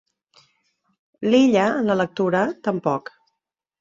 [1.29, 3.13] L'Illa, en la lectura, tampoc.